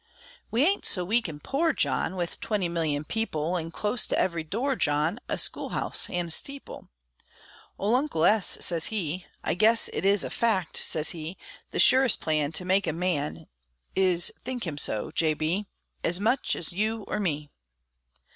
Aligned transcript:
We 0.49 0.63
ain't 0.65 0.83
so 0.87 1.05
weak 1.05 1.29
an' 1.29 1.41
poor, 1.41 1.73
John, 1.73 2.15
With 2.15 2.39
twenty 2.39 2.67
million 2.67 3.05
people, 3.05 3.55
An' 3.55 3.69
close 3.69 4.07
to 4.07 4.17
every 4.17 4.43
door, 4.43 4.75
John, 4.75 5.19
A 5.29 5.37
school 5.37 5.69
house 5.69 6.09
an' 6.09 6.29
a 6.29 6.31
steeple. 6.31 6.87
Ole 7.77 7.93
Uncle 7.93 8.25
S. 8.25 8.57
sez 8.65 8.85
he, 8.87 9.27
"I 9.43 9.53
guess 9.53 9.91
It 9.93 10.03
is 10.03 10.23
a 10.23 10.31
fact," 10.31 10.75
sez 10.77 11.11
he, 11.11 11.37
"The 11.69 11.77
surest 11.77 12.19
plan 12.19 12.51
to 12.53 12.65
make 12.65 12.87
a 12.87 12.93
Man 12.93 13.45
Is, 13.95 14.33
think 14.43 14.65
him 14.65 14.79
so, 14.79 15.11
J. 15.11 15.35
B., 15.35 15.67
Ez 16.03 16.19
much 16.19 16.55
ez 16.55 16.73
you 16.73 17.03
or 17.07 17.19
me!" 17.19 17.51